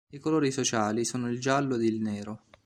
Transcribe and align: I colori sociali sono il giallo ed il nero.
I 0.09 0.17
colori 0.17 0.49
sociali 0.51 1.05
sono 1.05 1.29
il 1.29 1.39
giallo 1.39 1.75
ed 1.75 1.83
il 1.83 2.01
nero. 2.01 2.45